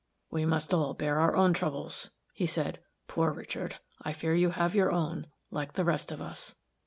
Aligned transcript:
"We 0.31 0.47
must 0.47 0.73
all 0.73 0.95
bear 0.95 1.19
our 1.19 1.35
own 1.35 1.53
troubles," 1.53 2.09
he 2.33 2.47
said. 2.47 2.79
"Poor 3.07 3.31
Richard, 3.31 3.77
I 4.01 4.13
fear 4.13 4.33
you 4.33 4.49
have 4.49 4.73
your 4.73 4.91
own, 4.91 5.27
like 5.51 5.73
the 5.73 5.85
rest 5.85 6.11
of 6.11 6.19
us." 6.19 6.55